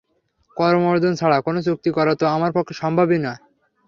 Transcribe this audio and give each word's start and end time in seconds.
করমর্দন 0.57 1.13
ছাড়া 1.15 1.37
কোনও 1.41 1.59
চুক্তি 1.67 1.89
করা 1.97 2.13
তো 2.15 2.25
আমার 2.35 2.51
পক্ষে 2.57 2.73
সম্ভবই 2.81 3.19
না! 3.19 3.33